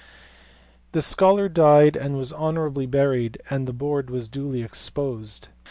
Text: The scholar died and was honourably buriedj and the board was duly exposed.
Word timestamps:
The 0.93 1.01
scholar 1.03 1.47
died 1.47 1.95
and 1.95 2.17
was 2.17 2.33
honourably 2.33 2.87
buriedj 2.87 3.37
and 3.51 3.67
the 3.67 3.71
board 3.71 4.09
was 4.09 4.29
duly 4.29 4.63
exposed. 4.63 5.49